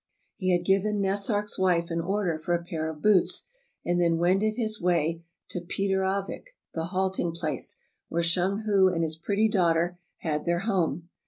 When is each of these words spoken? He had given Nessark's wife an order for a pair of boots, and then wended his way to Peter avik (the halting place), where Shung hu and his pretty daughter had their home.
He 0.33 0.51
had 0.57 0.65
given 0.65 0.99
Nessark's 0.99 1.59
wife 1.59 1.91
an 1.91 2.01
order 2.01 2.39
for 2.39 2.55
a 2.55 2.63
pair 2.63 2.89
of 2.89 3.03
boots, 3.03 3.45
and 3.85 4.01
then 4.01 4.17
wended 4.17 4.55
his 4.55 4.81
way 4.81 5.21
to 5.51 5.61
Peter 5.61 5.99
avik 5.99 6.47
(the 6.73 6.85
halting 6.85 7.33
place), 7.33 7.77
where 8.09 8.23
Shung 8.23 8.63
hu 8.65 8.87
and 8.87 9.03
his 9.03 9.15
pretty 9.15 9.47
daughter 9.47 9.99
had 10.21 10.45
their 10.45 10.61
home. 10.61 11.07